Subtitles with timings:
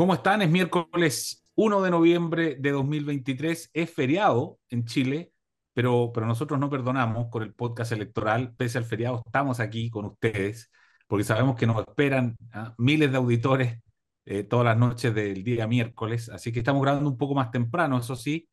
[0.00, 0.40] ¿Cómo están?
[0.40, 3.68] Es miércoles 1 de noviembre de 2023.
[3.74, 5.30] Es feriado en Chile,
[5.74, 8.54] pero, pero nosotros no perdonamos con el podcast electoral.
[8.56, 10.70] Pese al feriado, estamos aquí con ustedes
[11.06, 12.74] porque sabemos que nos esperan ¿ah?
[12.78, 13.78] miles de auditores
[14.24, 16.30] eh, todas las noches del día miércoles.
[16.30, 18.48] Así que estamos grabando un poco más temprano, eso sí,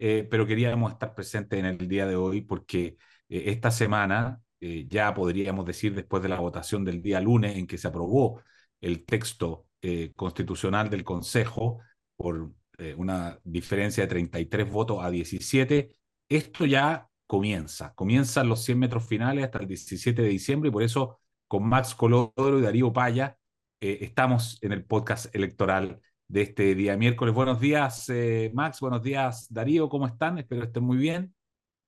[0.00, 2.96] eh, pero queríamos estar presentes en el día de hoy porque
[3.28, 7.78] eh, esta semana, ya podríamos decir después de la votación del día lunes en que
[7.78, 8.42] se aprobó
[8.80, 11.80] el texto eh, constitucional del Consejo
[12.16, 15.94] por eh, una diferencia de 33 votos a 17,
[16.28, 17.94] esto ya comienza.
[17.94, 21.94] Comienzan los 100 metros finales hasta el 17 de diciembre y por eso con Max
[21.94, 23.36] Colodro y Darío Paya
[23.80, 27.34] eh, estamos en el podcast electoral de este día miércoles.
[27.34, 28.10] Buenos días,
[28.52, 28.80] Max.
[28.80, 29.88] Buenos días, Darío.
[29.88, 30.38] ¿Cómo están?
[30.38, 31.34] Espero que estén muy bien.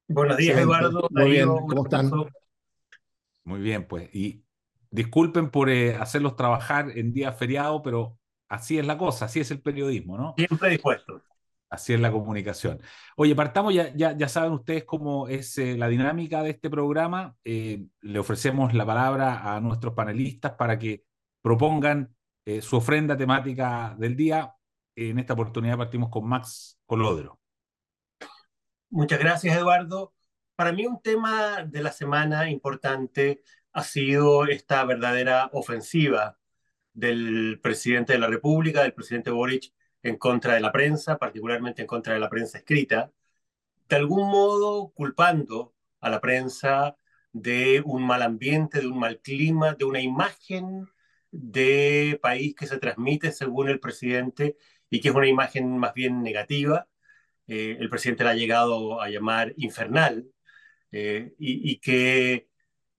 [0.09, 1.09] Buenos días, Eduardo.
[1.11, 2.11] Muy bien, ¿cómo están?
[3.45, 4.15] Muy bien, pues.
[4.15, 4.43] Y
[4.91, 8.19] disculpen por eh, hacerlos trabajar en día feriado, pero
[8.49, 10.35] así es la cosa, así es el periodismo, ¿no?
[10.37, 11.23] Siempre dispuesto.
[11.69, 12.80] Así es la comunicación.
[13.16, 17.37] Oye, partamos, ya, ya, ya saben ustedes cómo es eh, la dinámica de este programa.
[17.45, 21.05] Eh, le ofrecemos la palabra a nuestros panelistas para que
[21.41, 22.15] propongan
[22.63, 24.52] su ofrenda temática del día.
[24.96, 27.38] En esta oportunidad partimos con Max Colodro.
[28.91, 30.13] Muchas gracias, Eduardo.
[30.57, 36.38] Para mí un tema de la semana importante ha sido esta verdadera ofensiva
[36.93, 41.88] del presidente de la República, del presidente Boric, en contra de la prensa, particularmente en
[41.88, 43.12] contra de la prensa escrita,
[43.88, 46.96] de algún modo culpando a la prensa
[47.32, 50.88] de un mal ambiente, de un mal clima, de una imagen
[51.30, 54.57] de país que se transmite según el presidente
[54.90, 56.88] y que es una imagen más bien negativa.
[57.46, 60.27] Eh, el presidente la ha llegado a llamar infernal
[60.93, 62.49] eh, y, y, que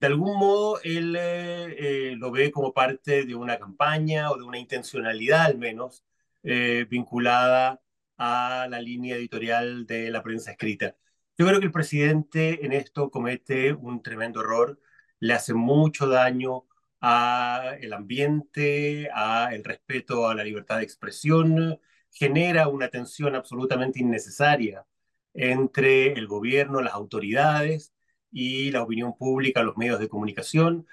[0.02, 4.44] de algún modo él eh, eh, lo ve como parte de una campaña o de
[4.44, 6.05] una intencionalidad al menos
[6.44, 7.81] eh, vinculada
[8.17, 10.95] a la línea editorial de la prensa escrita.
[11.38, 14.79] Yo creo que el presidente en esto comete un tremendo error,
[15.19, 16.66] le hace mucho daño
[17.01, 21.79] a el ambiente, a el respeto a la libertad de expresión,
[22.11, 24.85] genera una tensión absolutamente innecesaria
[25.34, 27.91] entre el gobierno, las autoridades,
[28.31, 30.88] y la opinión pública, los medios de comunicación.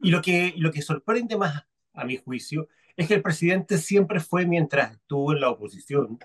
[0.00, 4.20] Y lo que, lo que sorprende más, a mi juicio, es que el presidente siempre
[4.20, 6.18] fue, mientras estuvo en la oposición,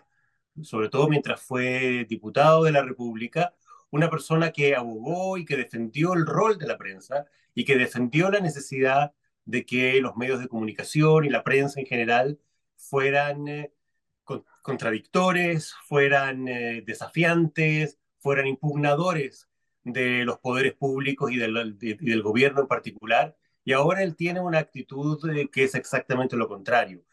[0.63, 3.53] sobre todo mientras fue diputado de la República,
[3.91, 7.25] una persona que abogó y que defendió el rol de la prensa
[7.56, 9.13] y que defendió la necesidad
[9.46, 12.40] de que los medios de comunicación y la prensa en general
[12.75, 13.74] fueran eh,
[14.62, 19.48] contradictores, fueran eh, desafiantes, fueran impugnadores
[19.94, 24.59] de los poderes públicos y del, del gobierno en particular, y ahora él tiene una
[24.59, 25.19] actitud
[25.51, 27.03] que es exactamente lo contrario.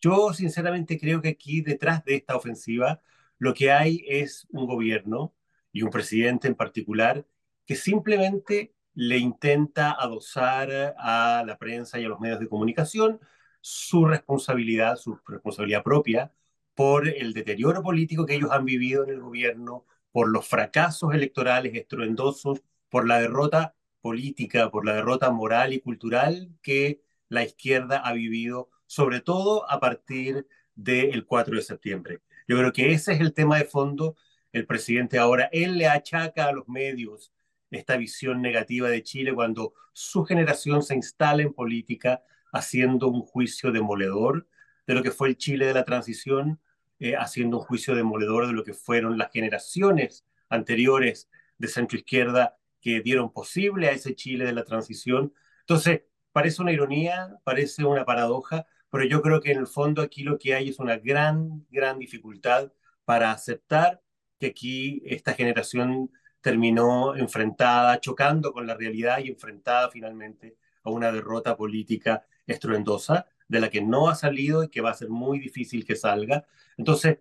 [0.00, 3.00] Yo sinceramente creo que aquí detrás de esta ofensiva
[3.38, 5.34] lo que hay es un gobierno
[5.72, 7.26] y un presidente en particular
[7.66, 13.20] que simplemente le intenta adosar a la prensa y a los medios de comunicación
[13.60, 16.32] su responsabilidad, su responsabilidad propia
[16.74, 19.84] por el deterioro político que ellos han vivido en el gobierno,
[20.16, 26.48] por los fracasos electorales estruendosos, por la derrota política, por la derrota moral y cultural
[26.62, 32.20] que la izquierda ha vivido, sobre todo a partir del 4 de septiembre.
[32.48, 34.16] Yo creo que ese es el tema de fondo.
[34.52, 37.30] El presidente ahora, él le achaca a los medios
[37.70, 42.22] esta visión negativa de Chile cuando su generación se instala en política
[42.54, 44.48] haciendo un juicio demoledor
[44.86, 46.58] de lo que fue el Chile de la transición,
[46.98, 52.56] eh, haciendo un juicio demoledor de lo que fueron las generaciones anteriores de centro izquierda
[52.80, 55.32] que dieron posible a ese Chile de la transición.
[55.60, 56.02] Entonces,
[56.32, 60.38] parece una ironía, parece una paradoja, pero yo creo que en el fondo aquí lo
[60.38, 62.72] que hay es una gran, gran dificultad
[63.04, 64.02] para aceptar
[64.38, 71.10] que aquí esta generación terminó enfrentada, chocando con la realidad y enfrentada finalmente a una
[71.10, 75.38] derrota política estruendosa de la que no ha salido y que va a ser muy
[75.38, 76.46] difícil que salga.
[76.76, 77.18] Entonces,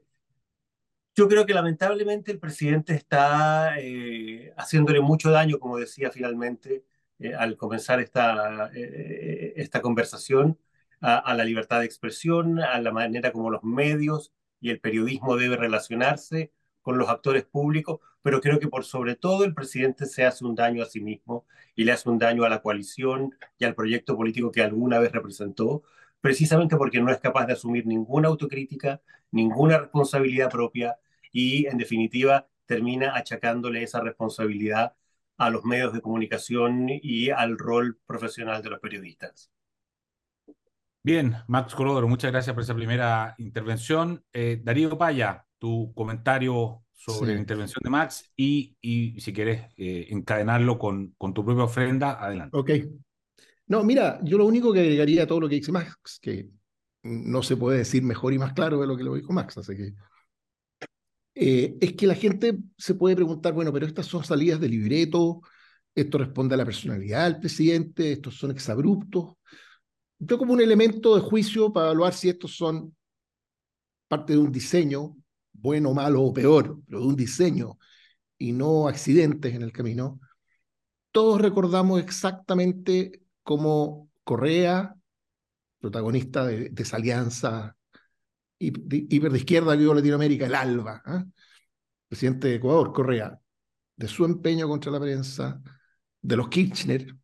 [1.16, 6.84] yo creo que lamentablemente el presidente está eh, haciéndole mucho daño, como decía finalmente
[7.20, 10.60] eh, al comenzar esta, eh, esta conversación,
[11.02, 15.38] a, a, la libertad de expresión, a la manera como los medios y el periodismo
[15.38, 16.52] debe relacionarse
[16.82, 20.56] con los actores públicos, pero creo que por sobre todo el presidente se hace un
[20.56, 21.46] daño a sí mismo
[21.76, 25.12] y le hace un daño a la coalición y al proyecto político que alguna vez
[25.12, 25.84] representó,
[26.26, 29.00] precisamente porque no es capaz de asumir ninguna autocrítica,
[29.32, 30.98] ninguna responsabilidad propia
[31.32, 34.96] y, en definitiva, termina achacándole esa responsabilidad
[35.38, 39.52] a los medios de comunicación y al rol profesional de los periodistas.
[41.04, 44.24] Bien, Max Colodoro, muchas gracias por esa primera intervención.
[44.34, 47.42] Eh, Darío Paya, tu comentario sobre la Sí.
[47.42, 52.58] intervención de Max y, y si quieres eh, encadenarlo con, con tu propia ofrenda, adelante.
[52.58, 52.70] Ok.
[53.68, 56.50] No, mira, yo lo único que agregaría a todo lo que dice Max, que
[57.04, 59.76] no se puede decir mejor y más claro de lo que lo dijo Max, así
[59.76, 59.94] que
[61.36, 65.42] eh, es que la gente se puede preguntar, bueno, pero estas son salidas de libreto,
[65.94, 69.34] esto responde a la personalidad del presidente, estos son exabruptos.
[70.18, 72.96] Yo como un elemento de juicio para evaluar si estos son
[74.08, 75.16] parte de un diseño,
[75.52, 77.78] bueno, malo o peor, pero de un diseño
[78.38, 80.20] y no accidentes en el camino,
[81.12, 84.96] todos recordamos exactamente cómo Correa,
[85.80, 87.78] protagonista de, de esa alianza
[88.58, 91.26] hiper de izquierda que dio Latinoamérica, el ALBA, ¿ah?
[92.08, 93.40] presidente de Ecuador, Correa,
[93.96, 95.62] de su empeño contra la prensa,
[96.22, 97.16] de los Kirchner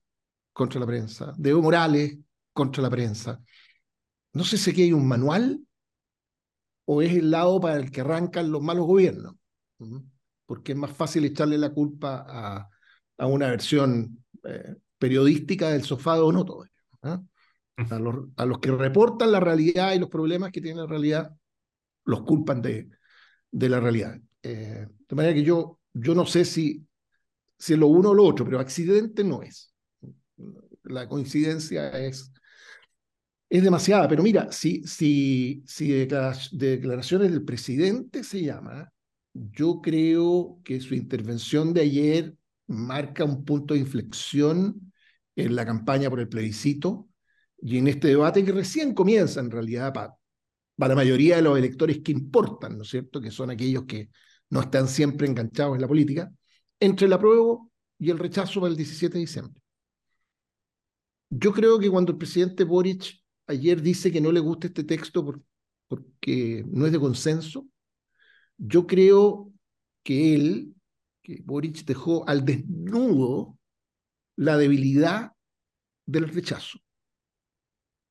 [0.54, 2.18] contra la prensa, de Evo Morales
[2.54, 3.42] contra la prensa.
[4.34, 5.60] No sé si aquí hay un manual
[6.86, 9.36] o es el lado para el que arrancan los malos gobiernos,
[10.46, 12.70] porque es más fácil echarle la culpa a,
[13.18, 16.64] a una versión eh, periodística del sofá de Onoto.
[17.02, 17.20] ¿ah?
[17.76, 21.36] A, los, a los que reportan la realidad y los problemas que tiene la realidad,
[22.06, 22.88] los culpan de,
[23.50, 24.20] de la realidad.
[24.44, 26.86] Eh, de manera que yo, yo no sé si,
[27.58, 29.74] si es lo uno o lo otro, pero accidente no es.
[30.84, 32.32] La coincidencia es,
[33.50, 34.08] es demasiada.
[34.08, 38.92] Pero mira, si, si, si declara- de declaraciones del presidente se llama,
[39.34, 42.36] yo creo que su intervención de ayer
[42.68, 44.91] marca un punto de inflexión
[45.36, 47.08] en la campaña por el plebiscito
[47.62, 50.16] y en este debate que recién comienza en realidad para,
[50.76, 53.22] para la mayoría de los electores que importan, ¿no es cierto?
[53.22, 54.10] Que son aquellos que
[54.50, 56.32] no están siempre enganchados en la política,
[56.80, 59.62] entre el apruebo y el rechazo para el 17 de diciembre.
[61.30, 65.24] Yo creo que cuando el presidente Boric ayer dice que no le gusta este texto
[65.24, 65.42] por,
[65.88, 67.68] porque no es de consenso,
[68.58, 69.52] yo creo
[70.04, 70.76] que él,
[71.22, 73.58] que Boric dejó al desnudo
[74.42, 75.34] la debilidad
[76.08, 76.80] del rechazo.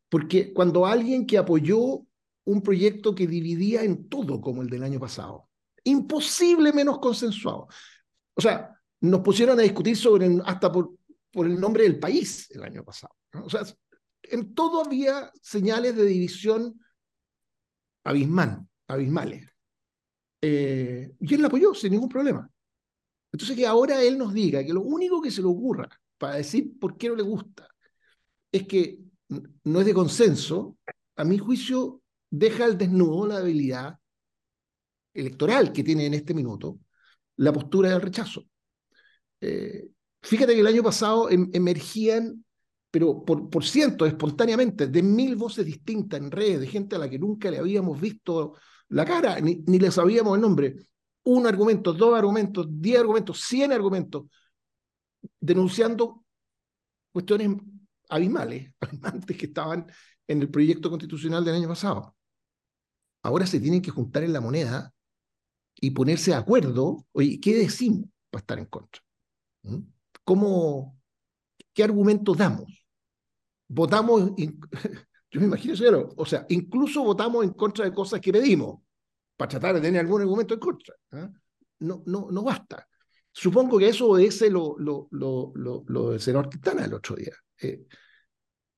[0.09, 2.07] Porque cuando alguien que apoyó
[2.45, 5.51] un proyecto que dividía en todo, como el del año pasado,
[5.83, 7.67] imposible menos consensuado.
[8.35, 10.97] O sea, nos pusieron a discutir sobre hasta por,
[11.33, 13.15] por el nombre del país el año pasado.
[13.33, 13.63] O sea,
[14.23, 16.81] en todo había señales de división
[18.05, 19.49] abismal, abismales.
[20.41, 22.49] Eh, y él la apoyó sin ningún problema.
[23.33, 25.89] Entonces que ahora él nos diga que lo único que se le ocurra
[26.21, 27.67] para decir por qué no le gusta
[28.53, 28.99] es que
[29.65, 30.77] no es de consenso,
[31.17, 33.99] a mi juicio deja al desnudo la debilidad
[35.15, 36.79] electoral que tiene en este minuto
[37.37, 38.45] la postura del rechazo.
[39.41, 39.89] Eh,
[40.21, 42.45] fíjate que el año pasado em- emergían,
[42.91, 47.09] pero por, por ciento, espontáneamente, de mil voces distintas en redes, de gente a la
[47.09, 48.57] que nunca le habíamos visto
[48.89, 50.77] la cara, ni, ni le sabíamos el nombre.
[51.23, 54.25] Un argumento, dos argumentos, diez argumentos, cien argumentos,
[55.41, 56.25] denunciando
[57.13, 57.51] cuestiones
[58.09, 59.87] abismales, abismantes que estaban
[60.27, 62.17] en el proyecto constitucional del año pasado.
[63.23, 64.93] Ahora se tienen que juntar en la moneda
[65.75, 69.03] y ponerse de acuerdo, oye, ¿qué decimos para estar en contra?
[69.63, 69.79] ¿Mm?
[70.25, 70.99] ¿Cómo,
[71.73, 72.67] ¿Qué argumentos damos?
[73.69, 74.33] Votamos,
[75.31, 78.81] yo me imagino, señor, o sea, incluso votamos en contra de cosas que pedimos,
[79.37, 80.95] para tratar de tener algún argumento en contra.
[81.13, 81.31] ¿ah?
[81.79, 82.87] No, no, no basta.
[83.33, 87.33] Supongo que eso obedece lo, lo, lo, del senador Quintana el otro día.
[87.63, 87.87] Eh,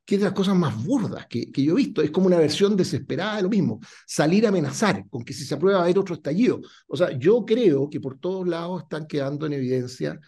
[0.05, 2.03] que es de las cosas más burdas que, yo he visto.
[2.03, 3.81] Es como una versión desesperada de lo mismo.
[4.07, 6.61] Salir a amenazar con que si se aprueba va a haber otro estallido.
[6.89, 10.19] O sea, yo creo que por todos lados están quedando en evidencia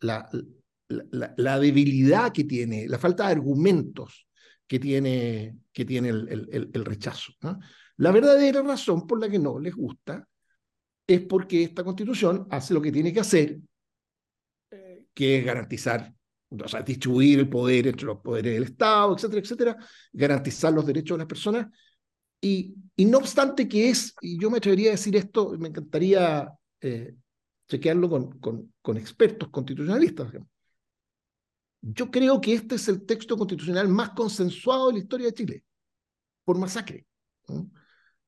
[0.00, 0.28] la,
[1.58, 4.26] debilidad que tiene, la falta de argumentos
[4.66, 7.32] que tiene, que tiene el, rechazo.
[7.96, 10.28] La verdadera razón por la que no les gusta
[11.06, 13.58] es porque esta constitución hace lo que tiene que hacer,
[15.14, 16.14] que es garantizar
[16.60, 19.76] o sea, distribuir el poder entre los poderes del Estado, etcétera, etcétera,
[20.12, 21.68] garantizar los derechos de las personas.
[22.40, 27.14] Y, no obstante que es, y yo me atrevería a decir esto, me encantaría eh,
[27.68, 30.32] chequearlo con, con, con expertos constitucionalistas.
[31.80, 35.64] Yo creo que este es el texto constitucional más consensuado de la historia de Chile,
[36.44, 37.06] por masacre.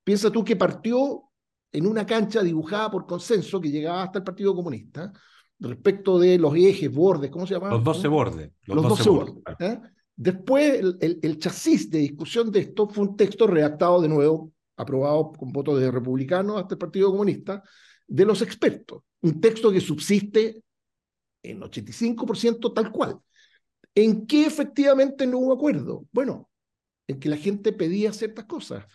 [0.02, 1.30] Piensa tú que partió
[1.72, 5.12] en una cancha dibujada por consenso que llegaba hasta el Partido Comunista,
[5.61, 7.70] respecto de los ejes, bordes, ¿cómo se llama?
[7.70, 8.50] Los 12 bordes.
[8.64, 9.42] Los, 12 bordes.
[9.61, 9.80] ¿eh?
[10.16, 15.32] Después, el, el, chasis de discusión de esto fue un texto redactado de nuevo, aprobado
[15.32, 17.62] con votos de republicanos hasta el Partido Comunista,
[18.06, 19.02] de los expertos.
[19.23, 20.62] Un texto que subsiste
[21.42, 23.18] en 85% tal cual.
[23.94, 26.06] ¿En qué efectivamente no hubo acuerdo?
[26.12, 26.49] Bueno,
[27.06, 28.87] en que la gente pedía ciertas cosas,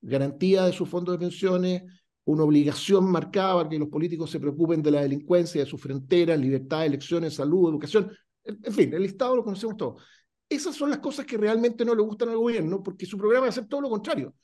[0.00, 1.82] garantía de su fondo de pensiones,
[2.28, 6.38] una obligación marcada para que los políticos se preocupen de la delincuencia, de sus fronteras,
[6.38, 8.12] libertad, elecciones, salud, educación,
[8.44, 10.02] en fin, el Estado lo conocemos todos.
[10.46, 13.56] Esas son las cosas que realmente no le gustan al gobierno, porque su programa es
[13.56, 14.34] hacer todo lo contrario.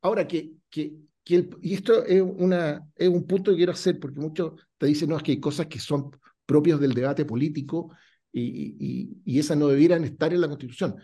[0.00, 4.20] Ahora, que, que, que y esto es, una, es un punto que quiero hacer, porque
[4.20, 6.10] muchos te dicen, no, es que hay cosas que son
[6.46, 7.90] propias del debate político
[8.32, 10.96] y, y, y esas no debieran estar en la Constitución.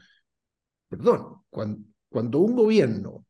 [0.89, 3.27] Perdón, cuando, cuando un gobierno,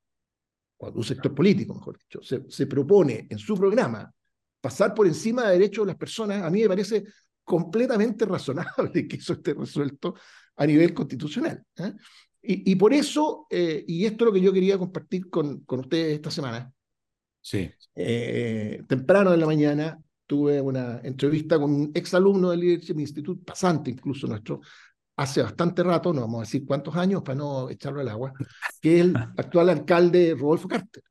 [0.83, 4.13] cuando un sector político, mejor dicho, se, se propone en su programa
[4.61, 7.05] pasar por encima de derechos de las personas, a mí me parece
[7.45, 10.17] completamente razonable que eso esté resuelto
[10.57, 11.63] a nivel constitucional.
[11.77, 11.93] ¿eh?
[12.43, 15.79] Y, y, por eso, eh, y esto es lo que yo quería compartir con, con
[15.79, 16.73] ustedes esta semana.
[17.41, 17.71] Sí.
[17.95, 23.89] Eh, temprano en la mañana tuve una entrevista con un exalumno del Leadership Institute, pasante
[23.89, 24.61] incluso nuestro,
[25.17, 28.33] hace bastante rato, no vamos a decir cuántos años para no echarlo al agua,
[28.81, 31.03] que es el actual alcalde Rodolfo Carter.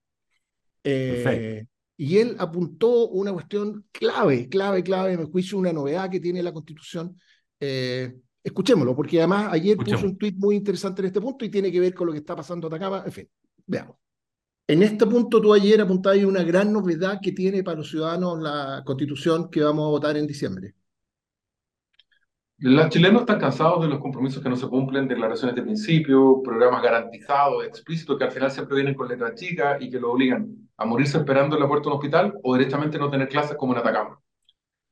[0.83, 1.65] Eh,
[1.97, 6.51] y él apuntó una cuestión clave, clave, clave, me juicio, una novedad que tiene la
[6.51, 7.15] Constitución.
[7.59, 8.11] Eh,
[8.43, 11.79] escuchémoslo, porque además ayer puso un tuit muy interesante en este punto y tiene que
[11.79, 13.03] ver con lo que está pasando en Atacama.
[13.05, 13.29] En fin,
[13.67, 13.97] veamos.
[14.67, 18.81] En este punto tú ayer apuntabas una gran novedad que tiene para los ciudadanos la
[18.85, 20.75] Constitución que vamos a votar en diciembre.
[22.63, 26.83] Los chilenos están cansados de los compromisos que no se cumplen, declaraciones de principio, programas
[26.83, 30.85] garantizados, explícitos, que al final siempre vienen con letra chica y que lo obligan a
[30.85, 33.79] morirse esperando en la puerta de un hospital o directamente no tener clases como en
[33.79, 34.19] Atacama.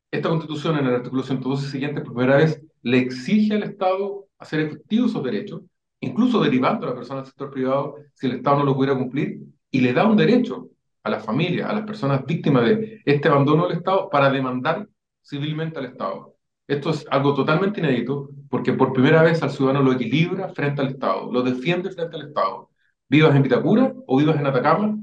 [0.09, 4.61] Esta constitución, en el artículo 112 siguiente, por primera vez le exige al Estado hacer
[4.61, 5.61] efectivos esos derechos,
[5.99, 9.41] incluso derivando a la persona del sector privado si el Estado no lo pudiera cumplir,
[9.69, 10.69] y le da un derecho
[11.03, 14.89] a las familias, a las personas víctimas de este abandono del Estado para demandar
[15.23, 16.38] civilmente al Estado.
[16.69, 20.89] Esto es algo totalmente inédito porque por primera vez al ciudadano lo equilibra frente al
[20.89, 22.69] Estado, lo defiende frente al Estado.
[23.07, 24.95] Vivas en Vitacura o vivas en Atacama,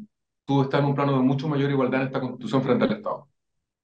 [0.44, 3.28] tú estás en un plano de mucho mayor igualdad en esta constitución frente al Estado.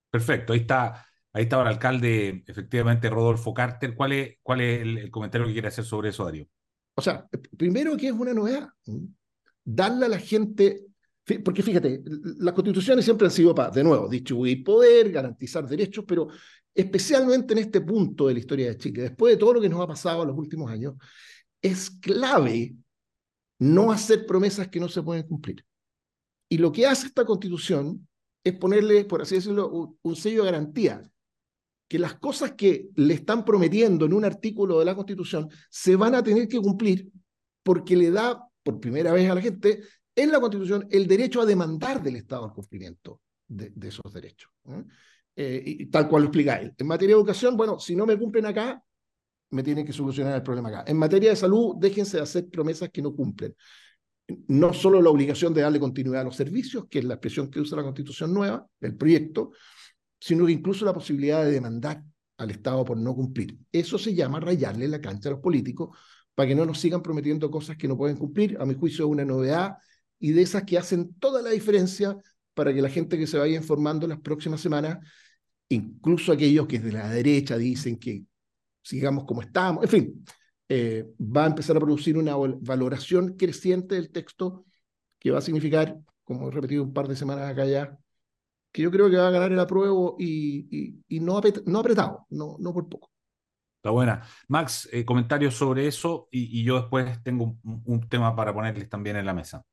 [0.09, 3.97] Perfecto, ahí está, ahí estaba el alcalde, efectivamente, Rodolfo Carter.
[3.97, 6.47] ¿Cuál es, cuál es el, el comentario que quiere hacer sobre eso, Darío?
[6.95, 8.69] O sea, primero que es una novedad,
[9.65, 10.87] darle a la gente
[11.45, 12.03] porque fíjate,
[12.39, 16.29] las constituciones siempre han sido para, de nuevo, distribuir poder, garantizar derechos, pero
[16.75, 19.81] especialmente en este punto de la historia de Chile, después de todo lo que nos
[19.81, 20.95] ha pasado en los últimos años,
[21.61, 22.75] es clave
[23.59, 25.65] no hacer promesas que no se pueden cumplir.
[26.49, 28.07] Y lo que hace esta constitución
[28.45, 31.03] es ponerle, por así decirlo, un, sello de garantía,
[31.89, 36.15] que las cosas que le están prometiendo en un artículo de la constitución se van
[36.15, 37.11] a tener que cumplir
[37.63, 39.83] porque le da por primera vez a la gente
[40.15, 44.51] en la Constitución el derecho a demandar del Estado el cumplimiento de, de esos derechos.
[44.67, 44.85] ¿eh?
[45.35, 46.75] Eh, tal cual lo explica él.
[46.77, 48.83] En materia de educación, bueno, si no me cumplen acá,
[49.51, 50.85] me tienen que solucionar el problema acá.
[50.87, 53.55] En materia de salud, déjense de hacer promesas que no cumplen.
[54.49, 57.61] No solo la obligación de darle continuidad a los servicios, que es la expresión que
[57.61, 59.53] usa la Constitución nueva, el proyecto,
[60.19, 62.03] sino que incluso la posibilidad de demandar
[62.39, 63.59] al Estado por no cumplir.
[63.71, 65.97] Eso se llama rayarle la cancha a los políticos
[66.35, 68.57] para que no nos sigan prometiendo cosas que no pueden cumplir.
[68.61, 69.77] A mi juicio es una novedad
[70.19, 72.17] y de esas que hacen toda la diferencia
[72.55, 74.99] para que la gente que se vaya informando las próximas semanas,
[75.69, 78.25] incluso aquellos que de la derecha dicen que
[78.83, 80.25] sigamos como estamos, en fin,
[80.69, 84.65] eh, va a empezar a producir una valoración creciente del texto
[85.19, 87.97] que va a significar, como he repetido un par de semanas acá ya,
[88.73, 92.27] que yo creo que va a ganar el apruebo y, y, y no, no apretado,
[92.31, 93.11] no, no por poco.
[93.83, 94.23] Está buena.
[94.47, 99.27] Max, eh, comentarios sobre eso y, yo después tengo un tema para ponerles también en
[99.27, 99.65] la mesa.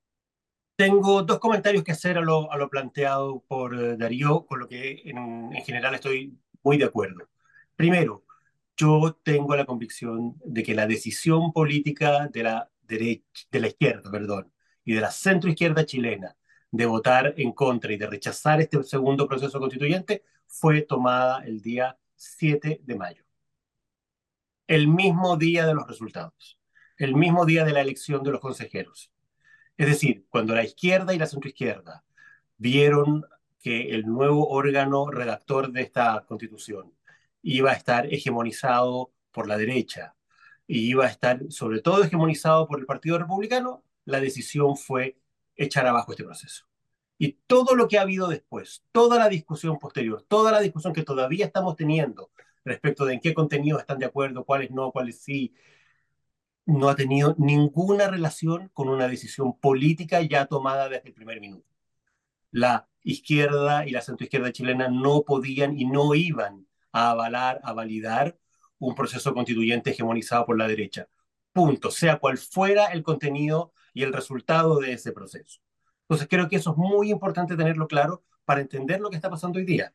[0.80, 4.68] Tengo dos comentarios que hacer a lo, a lo planteado por eh, Darío, con lo
[4.70, 7.28] que en, en, general estoy muy de acuerdo.
[7.76, 8.24] Primero,
[8.78, 14.10] yo tengo la convicción de que la decisión política de la, derecha, de la izquierda
[14.10, 14.54] perdón,
[14.86, 16.38] y de la centroizquierda chilena
[16.72, 21.98] de votar en contra y de rechazar este segundo proceso constituyente fue tomada el día
[22.16, 23.26] 7 de mayo.
[24.66, 26.58] El mismo día de los resultados,
[26.98, 29.12] el mismo día de la elección de los consejeros
[29.80, 32.04] es decir, cuando la izquierda y la centroizquierda
[32.58, 33.26] vieron
[33.62, 36.94] que el nuevo órgano redactor de esta constitución
[37.42, 40.16] iba a estar hegemonizado por la derecha
[40.68, 45.18] y iba a estar sobre todo hegemonizado por el Partido Republicano, la decisión fue
[45.56, 46.66] echar abajo este proceso.
[47.18, 51.04] Y todo lo que ha habido después, toda la discusión posterior, toda la discusión que
[51.04, 52.32] todavía estamos teniendo
[52.66, 55.54] respecto de en qué contenidos están de acuerdo, cuáles no, cuáles sí,
[56.70, 61.68] no ha tenido ninguna relación con una decisión política ya tomada desde el primer minuto.
[62.52, 68.38] La izquierda y la centroizquierda chilena no podían y no iban a avalar, a validar
[68.80, 71.08] un proceso constituyente hegemonizado por la derecha.
[71.52, 75.60] punto, sea cual fuera el contenido y el resultado de ese proceso.
[76.04, 79.60] Entonces creo que eso es muy importante tenerlo claro para entender lo que está pasando
[79.60, 79.94] hoy día.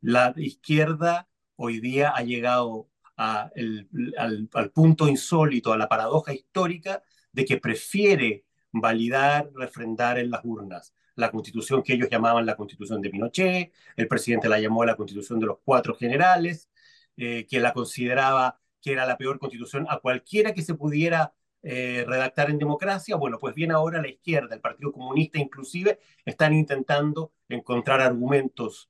[0.00, 2.89] La izquierda hoy día ha llegado
[3.20, 10.94] al, punto insólito, a la paradoja histórica de que prefiere validar, refrendar en las urnas
[11.16, 15.38] la constitución que ellos llamaban la constitución de Pinochet, el presidente la llamó la constitución
[15.38, 16.70] de los cuatro generales,
[17.16, 22.04] eh, que la consideraba que era la peor constitución a cualquiera que se pudiera eh,
[22.06, 23.16] redactar en democracia.
[23.16, 28.88] Bueno, pues bien ahora la izquierda, el Partido Comunista inclusive, están intentando encontrar argumentos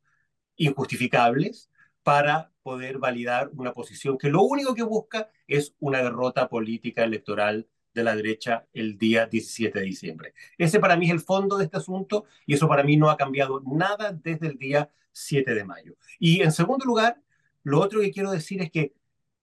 [0.56, 1.69] injustificables
[2.10, 7.68] para poder validar una posición que lo único que busca es una derrota política electoral
[7.94, 10.34] de la derecha el día 17 de diciembre.
[10.58, 13.16] Ese para mí es el fondo de este asunto y eso para mí no ha
[13.16, 15.94] cambiado nada desde el día 7 de mayo.
[16.18, 17.22] Y en segundo lugar,
[17.62, 18.92] lo otro que quiero decir es que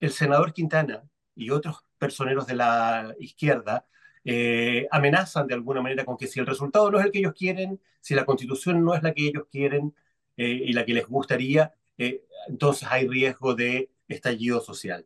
[0.01, 1.03] el senador Quintana
[1.35, 3.85] y otros personeros de la izquierda
[4.25, 7.33] eh, amenazan de alguna manera con que si el resultado no es el que ellos
[7.33, 9.95] quieren, si la constitución no es la que ellos quieren
[10.35, 15.05] eh, y la que les gustaría, eh, entonces hay riesgo de estallido social.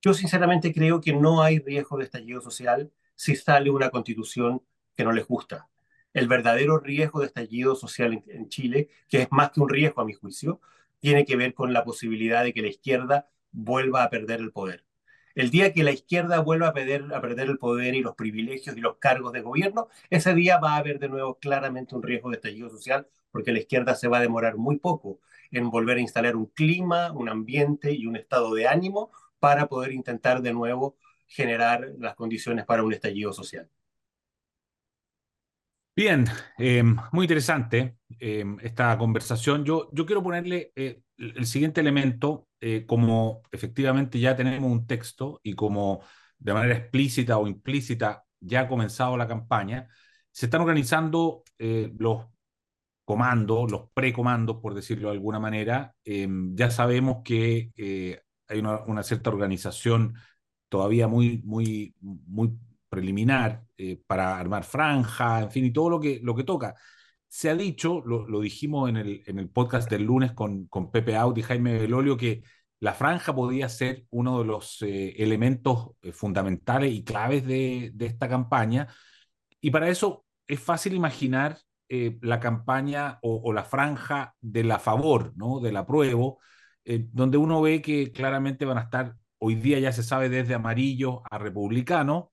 [0.00, 4.62] Yo sinceramente creo que no hay riesgo de estallido social si sale una constitución
[4.96, 5.68] que no les gusta.
[6.14, 10.04] El verdadero riesgo de estallido social en, Chile, que es más que un riesgo a
[10.04, 10.60] mi juicio,
[11.00, 14.84] tiene que ver con la posibilidad de que la izquierda vuelva a perder el poder.
[15.34, 18.76] El día que la izquierda vuelva a perder, a perder el poder y los privilegios
[18.76, 22.30] y los cargos de gobierno, ese día va a haber de nuevo claramente un riesgo
[22.30, 26.00] de estallido social, porque la izquierda se va a demorar muy poco en volver a
[26.00, 30.96] instalar un clima, un ambiente y un estado de ánimo para poder intentar de nuevo
[31.26, 33.68] generar las condiciones para un estallido social.
[35.98, 36.26] Bien,
[36.58, 39.64] eh, muy interesante eh, esta conversación.
[39.64, 42.46] Yo, yo quiero ponerle eh, el siguiente elemento,
[42.86, 46.00] como efectivamente ya tenemos un texto y como
[46.38, 49.88] de manera explícita o implícita ya ha comenzado la campaña,
[50.32, 52.26] se están organizando los
[53.08, 55.94] comandos, los precomandos, por decirlo de alguna manera.
[56.04, 57.72] ya sabemos que
[58.48, 60.14] hay una, cierta organización
[60.68, 62.52] todavía muy, muy, muy
[62.88, 66.74] preliminar eh, para armar franja, en fin, y todo lo que, lo que toca.
[67.28, 70.90] Se ha dicho, lo, lo dijimos en el, en el podcast del lunes con, con
[70.90, 72.42] Pepe Out y Jaime Belolio, que
[72.80, 78.06] la franja podía ser uno de los eh, elementos eh, fundamentales y claves de, de,
[78.06, 78.88] esta campaña.
[79.60, 85.32] Y para eso es fácil imaginar la campaña o, o, la franja de la favor,
[85.36, 85.60] ¿no?
[85.60, 86.38] del apruebo,
[86.90, 90.54] eh, donde uno ve que claramente van a estar, hoy día ya se sabe desde
[90.54, 92.32] amarillo a republicano,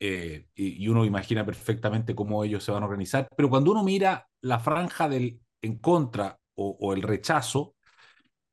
[0.00, 4.28] eh, y, uno imagina perfectamente cómo ellos se van a organizar, pero cuando uno mira
[4.42, 7.74] la franja del en contra o, el rechazo,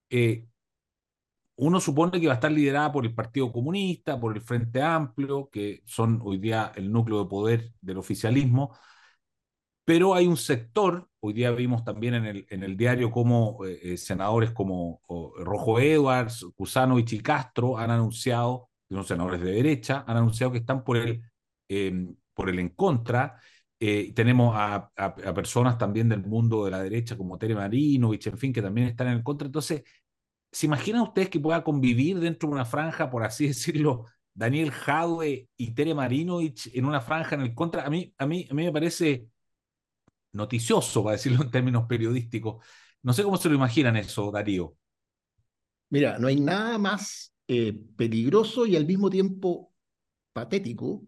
[0.10, 0.48] eh,
[1.56, 5.50] uno supone que va a estar liderada por el Partido Comunista, por el Frente Amplio,
[5.52, 8.78] que son hoy día el núcleo de poder del oficialismo,
[9.92, 13.78] pero hay un sector, hoy día vimos también en el, en el diario como eh,
[13.84, 15.02] eh, senadores como
[15.38, 20.60] Rojo Edwards, Cusano y Chicastro han anunciado, que son senadores de derecha, han anunciado que
[20.60, 21.22] están por el,
[21.68, 23.36] em, por el en contra.
[23.78, 28.38] Eh, tenemos a, a, personas también del mundo de la derecha como Tere Marinovich, en
[28.38, 29.48] fin, que también están en el contra.
[29.48, 29.84] Entonces,
[30.50, 35.50] ¿se imaginan ustedes que pueda convivir dentro de una franja, por así decirlo, Daniel Jadwe
[35.58, 37.86] y Tere Marinovich en una franja en el contra?
[37.86, 39.28] A mí, a mí, a mí me parece
[40.34, 42.64] noticioso, para decirlo en términos periodísticos.
[43.04, 44.76] No sé cómo se lo imaginan eso, Darío.
[45.90, 49.74] Mira, no hay nada más eh, peligroso y al mismo tiempo
[50.34, 51.04] patético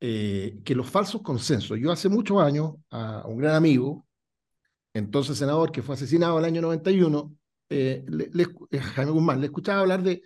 [0.00, 1.78] eh, que los falsos consensos.
[1.78, 4.06] Yo hace muchos años a un gran amigo,
[4.94, 7.36] entonces senador, que fue asesinado el año 91,
[7.70, 8.04] eh,
[8.94, 10.22] Jaime Guzmán, le escuchaba hablar de,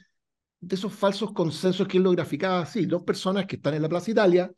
[0.61, 3.89] de esos falsos consensos que él lo graficaba así, dos personas que están en la
[3.89, 4.53] Plaza Italia,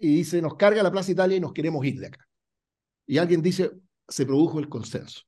[0.00, 2.26] y dice, nos carga la Plaza Italia y nos queremos ir de acá.
[3.06, 3.70] Y alguien dice,
[4.08, 5.22] se produjo el consenso.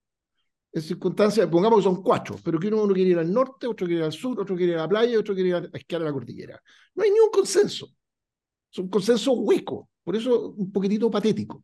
[0.73, 4.01] En circunstancias, pongamos que son cuatro, pero que uno, quiere ir al norte, otro quiere
[4.01, 6.07] ir al sur, otro quiere ir a la playa, otro quiere ir a esquiar a
[6.07, 6.61] la cordillera.
[6.95, 7.95] No hay ni un consenso.
[8.71, 11.63] Es un consenso hueco, por eso un poquitito patético.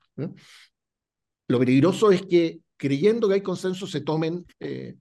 [1.47, 4.97] Lo peligroso es que creyendo que hay consenso se tomen eh,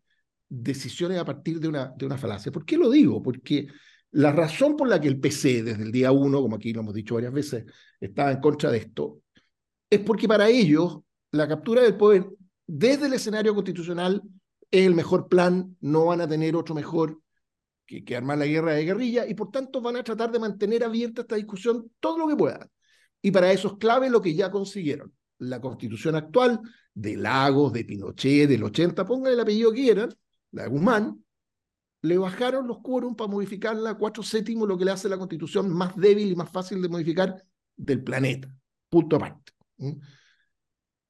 [0.47, 2.49] decisiones a partir de una, de una falacia.
[2.49, 3.21] ¿Por qué lo digo?
[3.21, 3.67] Porque
[4.11, 6.93] la razón por la que el PC desde el día uno, como aquí lo hemos
[6.93, 7.65] dicho varias veces,
[7.99, 9.21] estaba en contra de esto,
[9.89, 10.99] es porque para ellos
[11.31, 12.27] la captura del poder
[12.65, 14.21] desde el escenario constitucional
[14.69, 17.21] es el mejor plan, no van a tener otro mejor
[17.85, 20.83] que, que, armar la guerra de guerrilla y por tanto van a tratar de mantener
[20.83, 22.69] abierta esta discusión todo lo que puedan.
[23.21, 25.13] Y para eso es clave lo que ya consiguieron.
[25.39, 26.59] La constitución actual
[26.93, 30.09] de Lagos, de Pinochet, del 80, pongan el apellido que quieran,
[30.51, 31.23] la de Guzmán,
[32.01, 35.69] le bajaron los quórum para modificarla a cuatro séptimos, lo que le hace la constitución
[35.69, 37.43] más débil y más fácil de modificar
[37.75, 38.53] del planeta.
[38.89, 39.53] Punto aparte.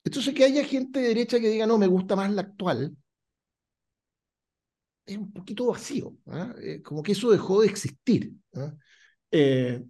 [0.04, 2.95] Entonces, que haya gente de derecha que diga, no, me gusta más la actual,
[5.06, 6.15] es un poquito vacío.
[6.28, 6.54] ¿ah?
[6.62, 8.34] Eh, como que eso dejó de existir.
[8.56, 8.73] ¿ah?
[9.32, 9.84] Eh,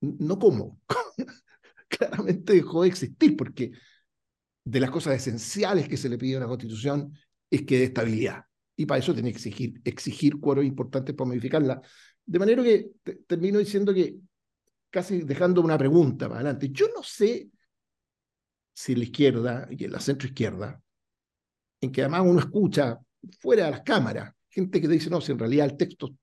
[0.00, 0.80] no como.
[1.88, 3.72] Claramente dejó de existir, porque
[4.64, 7.12] de las cosas esenciales que se le pide a una constitución
[7.50, 8.44] es que dé estabilidad.
[8.80, 11.82] Y para eso tiene que exigir, exigir importantes para modificarla.
[12.24, 12.92] De manera que
[13.26, 14.16] termino diciendo que,
[14.88, 17.50] casi dejando una pregunta para adelante, yo no sé
[18.72, 20.80] si la izquierda y en la centroizquierda,
[21.82, 22.98] en que además uno escucha
[23.38, 26.14] fuera de las cámaras, gente que dice, no, si en realidad el texto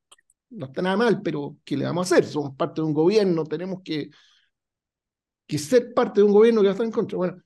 [0.50, 2.26] no está nada mal, pero ¿qué le vamos a hacer?
[2.26, 4.10] Somos parte de un gobierno, tenemos que,
[5.46, 7.18] que ser parte de un gobierno que va a estar en contra.
[7.18, 7.44] Bueno,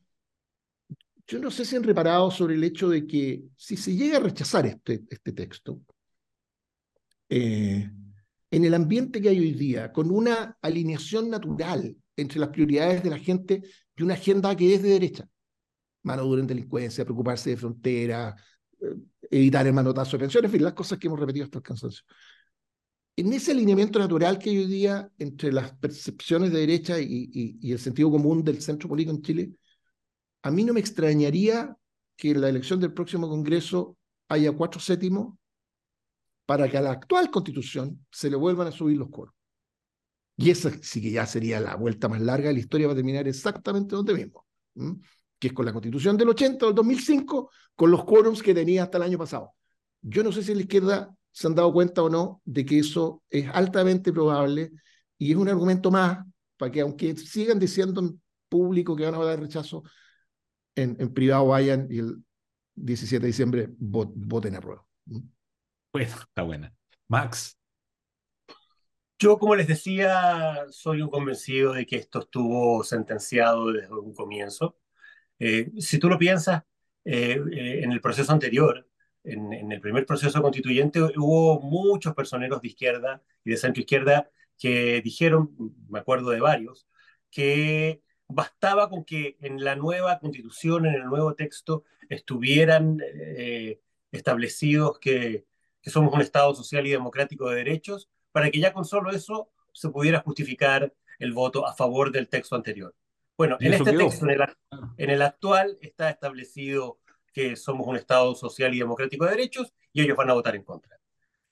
[1.32, 4.20] yo no sé si han reparado sobre el hecho de que si se llega a
[4.20, 5.80] rechazar este, este texto,
[7.30, 7.90] eh,
[8.52, 13.10] en el ambiente que hay hoy día, con una alineación natural entre las prioridades de
[13.10, 13.62] la gente
[13.96, 15.26] y una agenda que es de derecha,
[16.04, 18.36] mano dura en delincuencia, preocuparse de frontera,
[18.82, 18.96] eh,
[19.30, 22.04] evitar el manotazo de pensiones, en fin, las cosas que hemos repetido hasta el cansancio.
[23.16, 27.72] En ese alineamiento natural que hay hoy día entre las percepciones de derecha y, y
[27.72, 29.52] el sentido común del centro político en Chile,
[30.44, 31.76] a mí no me extrañaría
[32.16, 33.98] que en la elección del próximo Congreso
[34.30, 35.36] haya cuatro séptimos
[36.46, 39.34] para que a la actual constitución se le vuelvan a subir los coros.
[40.38, 42.96] Y esa sí que ya sería la vuelta más larga de la historia, va a
[42.96, 44.46] terminar exactamente donde mismo,
[45.38, 48.84] que es con la constitución del 80 o del 2005, con los quórums que tenía
[48.84, 49.54] hasta el año pasado.
[50.02, 53.24] Yo no sé si la izquierda se han dado cuenta o no de que eso
[53.30, 54.72] es altamente probable
[55.18, 56.26] y es un argumento más
[56.58, 59.84] para que aunque sigan diciendo en público que van a dar rechazo,
[60.76, 62.24] en, en privado vayan y el
[62.76, 64.86] 17 de diciembre voten a prueba.
[65.06, 66.74] Bueno, está buena.
[67.08, 67.58] Max.
[69.20, 74.80] Yo, como les decía, soy un convencido de que esto estuvo sentenciado desde un comienzo.
[75.38, 76.64] Eh, si tú lo piensas,
[77.06, 78.88] eh, eh, en el proceso anterior,
[79.24, 84.32] en, en, el primer proceso constituyente, hubo muchos personeros de izquierda y de centro izquierda
[84.58, 85.56] que dijeron,
[85.90, 86.88] me acuerdo de varios,
[87.30, 88.02] que
[88.34, 93.80] bastaba con que en la nueva constitución, en el nuevo texto, estuvieran eh,
[94.12, 95.46] establecidos que,
[95.82, 99.50] que, somos un Estado social y democrático de derechos, para que ya con solo eso
[99.74, 102.94] se pudiera justificar el voto a favor del texto anterior.
[103.38, 104.42] Bueno, en este texto, en el,
[104.98, 107.00] en el, actual, está establecido
[107.34, 110.64] que somos un Estado social y democrático de derechos y ellos van a votar en
[110.64, 111.00] contra.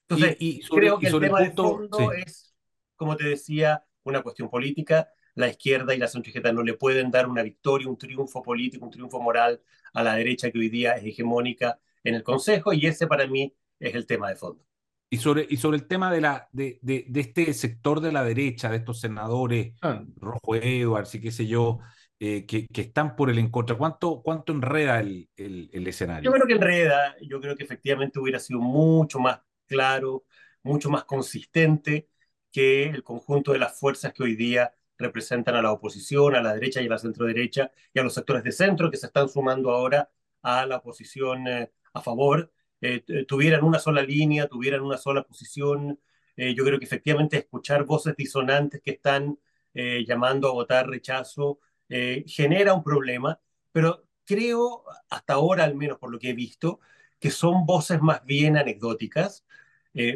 [0.08, 2.22] Entonces, y, y sobre, creo que el tema el punto, de fondo sí.
[2.26, 2.56] es,
[2.96, 7.28] como te decía, una cuestión política la izquierda y la centroizquierda no le pueden dar
[7.28, 9.62] una victoria, un triunfo político, un triunfo moral
[9.94, 13.56] a la derecha que hoy día es hegemónica en el Consejo y ese para mí
[13.80, 14.66] es el tema de fondo.
[15.10, 18.24] Y sobre, y sobre el tema de, la, de, de, de este sector de la
[18.24, 20.04] derecha, de estos senadores, ah.
[20.18, 21.80] Rojo Edwards y qué sé yo,
[22.20, 26.30] eh, que, que, están por el en contra, ¿cuánto, cuánto enreda el, el, el, escenario?
[26.30, 30.26] Yo creo que enreda, yo creo que efectivamente hubiera sido mucho más claro,
[30.64, 32.10] mucho más consistente
[32.52, 36.54] que el conjunto de las fuerzas que hoy día representan a la oposición, a la
[36.54, 39.72] derecha y a la centro-derecha, y a los sectores de centro que se están sumando
[39.72, 40.10] ahora
[40.42, 46.00] a la oposición eh, a favor, eh, tuvieran una sola línea, tuvieran una sola posición.
[46.36, 49.40] Eh, yo creo que efectivamente escuchar voces disonantes que están
[49.74, 51.60] eh, llamando a votar rechazo
[51.90, 53.40] eh, genera un problema,
[53.72, 56.80] pero creo, hasta ahora al menos por lo que he visto,
[57.20, 59.46] que son voces más bien anecdóticas,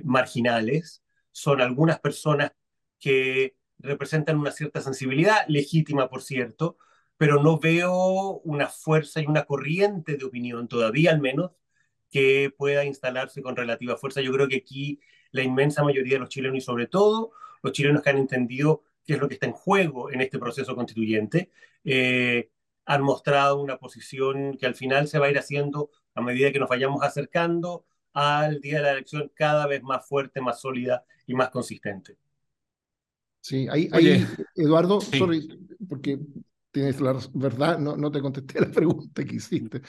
[0.04, 2.52] marginales, son algunas personas
[3.00, 6.78] que representan una cierta sensibilidad, legítima por cierto,
[7.18, 11.52] pero no veo una fuerza y una corriente de opinión todavía al menos
[12.12, 14.22] que pueda instalarse con relativa fuerza.
[14.22, 15.00] Yo creo que aquí
[15.32, 17.32] la inmensa mayoría de los chilenos y sobre todo
[17.64, 20.76] los chilenos que han entendido qué es lo que está en juego en este proceso
[20.76, 21.52] constituyente,
[21.84, 22.50] eh,
[22.86, 26.60] han mostrado una posición que al final se va a ir haciendo a medida que
[26.60, 31.34] nos vayamos acercando al día de la elección cada vez más fuerte, más sólida y
[31.34, 32.18] más consistente.
[33.44, 34.26] Sí, ahí, ahí
[34.56, 35.18] Eduardo, sí.
[35.18, 35.46] sorry,
[35.90, 36.18] porque
[36.72, 39.82] tienes la verdad, no, no te contesté la pregunta que hiciste.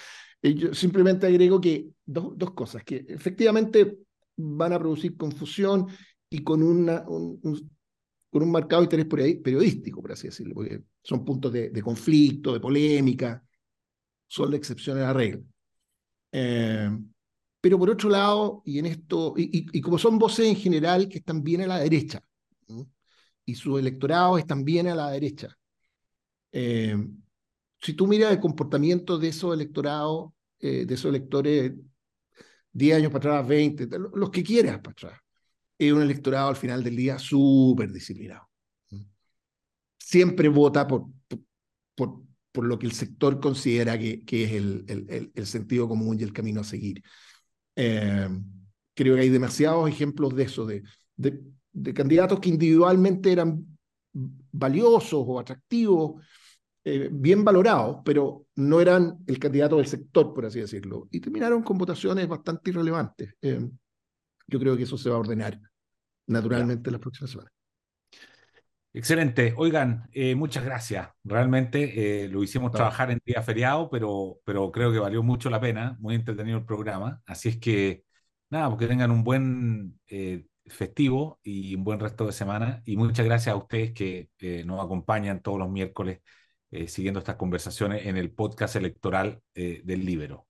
[0.42, 3.98] Eh, yo simplemente agrego que dos, dos cosas, que efectivamente
[4.36, 5.86] van a producir confusión
[6.28, 7.70] y con, una, un, un,
[8.28, 12.58] con un marcado interés periodístico, por así decirlo, porque son puntos de, de conflicto, de
[12.58, 13.40] polémica,
[14.26, 15.42] son la excepción a la regla.
[16.32, 16.90] Eh,
[17.60, 21.08] pero por otro lado, y en esto, y, y, y, como son voces en general
[21.08, 22.20] que están bien a la derecha,
[22.66, 22.90] ¿no?
[23.44, 25.56] Y su electorado es también a la derecha.
[26.52, 26.96] Eh,
[27.80, 31.72] si tú miras el comportamiento de esos electorados, eh, de esos electores
[32.72, 35.20] 10 años para atrás, 20, los que quieras para atrás.
[35.78, 38.48] Es un electorado al final del día súper disciplinado.
[39.98, 41.06] Siempre vota por,
[41.94, 46.18] por, por, lo que el sector considera que, que es el, el, el, sentido común
[46.18, 47.02] y el camino a seguir.
[47.74, 48.28] Eh,
[48.94, 50.82] creo que hay demasiados ejemplos de eso, de,
[51.16, 51.40] de,
[51.74, 53.66] de candidatos que individualmente eran
[54.12, 56.22] valiosos o atractivos,
[56.84, 61.62] eh, bien valorados, pero no eran el candidato del sector, por así decirlo, y terminaron
[61.62, 63.34] con votaciones bastante irrelevantes.
[63.42, 63.68] Eh,
[64.46, 65.58] yo creo que eso se va a ordenar
[66.26, 67.52] naturalmente en las próximas semanas.
[68.92, 69.54] Excelente.
[69.56, 71.08] Oigan, eh, muchas gracias.
[71.24, 75.96] Realmente lo hicimos trabajar en día feriado, pero, pero creo que valió mucho la pena.
[75.98, 77.20] Muy entretenido el programa.
[77.26, 78.04] Así es que,
[78.50, 79.98] nada, porque tengan un buen
[80.66, 82.82] festivo y un buen resto de semana.
[82.84, 84.28] Y muchas gracias a ustedes que
[84.64, 86.20] nos acompañan todos los miércoles
[86.74, 90.48] eh, siguiendo estas conversaciones en el podcast electoral eh, del Libero.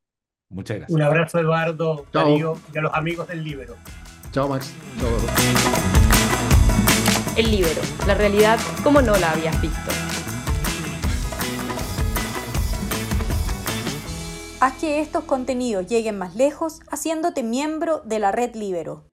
[0.49, 0.97] Muchas gracias.
[0.97, 3.77] Un abrazo, Eduardo, Darío y a los amigos del Libero.
[4.33, 4.73] Chao, Max.
[7.37, 9.91] El Libero, la realidad como no la habías visto.
[14.61, 19.05] Haz que estos contenidos lleguen más lejos haciéndote miembro de la red Libero.